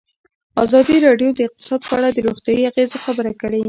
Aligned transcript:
ازادي 0.63 0.95
راډیو 1.07 1.29
د 1.35 1.39
اقتصاد 1.47 1.81
په 1.87 1.93
اړه 1.97 2.09
د 2.11 2.17
روغتیایي 2.27 2.63
اغېزو 2.71 2.97
خبره 3.05 3.31
کړې. 3.41 3.59